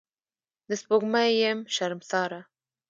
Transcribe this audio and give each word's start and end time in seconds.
د 0.69 0.71
سپوږمۍ 0.81 1.31
یم 1.41 1.59
شرمساره 1.75 2.39